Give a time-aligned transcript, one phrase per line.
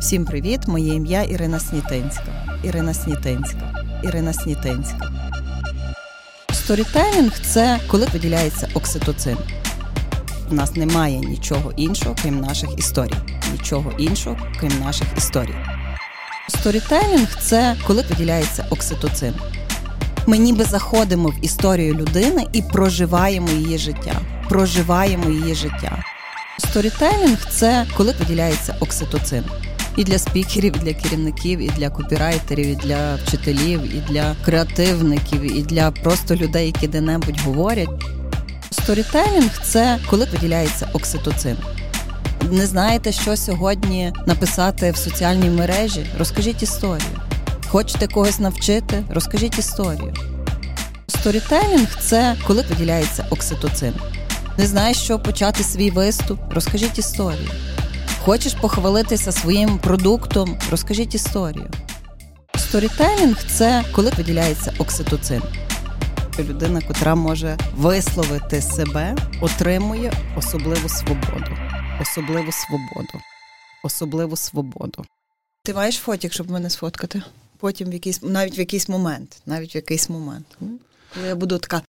[0.00, 0.60] Всім привіт!
[0.66, 2.58] Моє ім'я Ірина Снітинська.
[2.62, 3.84] Ірина Снітинська.
[4.04, 5.12] Ірина Снітинська.
[6.52, 9.36] Сторітелінг це коли виділяється окситоцин.
[10.50, 13.16] У нас немає нічого іншого, крім наших історій.
[13.52, 15.54] Нічого іншого, крім наших історій.
[16.48, 19.34] Сторітелінг це коли виділяється окситоцин.
[20.26, 24.20] Ми ніби заходимо в історію людини і проживаємо її життя.
[24.48, 26.04] Проживаємо її життя.
[26.58, 29.44] Сторітелінг це коли виділяється окситоцин.
[29.96, 35.56] І для спікерів, і для керівників, і для копірайтерів, і для вчителів, і для креативників,
[35.58, 37.88] і для просто людей, які де-небудь говорять.
[38.70, 41.56] Сторітелінг це коли виділяється окситоцин.
[42.50, 46.06] Не знаєте, що сьогодні написати в соціальній мережі?
[46.18, 47.20] Розкажіть історію.
[47.68, 49.04] Хочете когось навчити?
[49.10, 50.14] Розкажіть історію.
[51.08, 53.92] Сторітелінг це коли виділяється окситоцин.
[54.58, 56.40] Не знаєш, що почати свій виступ?
[56.52, 57.50] Розкажіть історію.
[58.26, 60.58] Хочеш похвалитися своїм продуктом?
[60.70, 61.70] Розкажіть історію.
[62.58, 65.42] Сторітелінг це коли виділяється окситоцин.
[66.38, 71.56] Людина, котра може висловити себе, отримує особливу свободу.
[72.02, 73.20] Особливу свободу.
[73.84, 75.04] Особливу свободу.
[75.64, 77.22] Ти маєш фотік, щоб мене сфоткати?
[77.58, 79.42] Потім в якийсь, навіть в якийсь момент.
[79.46, 80.46] Навіть в якийсь момент.
[81.14, 81.82] Коли я буду така